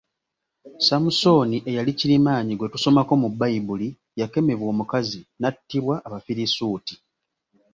Samusoni 0.87 1.57
eyali 1.69 1.91
kirimaanyi 1.99 2.53
gwe 2.55 2.71
tusomako 2.73 3.13
mu 3.23 3.29
Baibuli 3.39 3.87
yakemebwa 4.19 4.65
omukazi 4.73 5.19
nattibwa 5.41 5.95
abafirisuuti. 6.07 6.95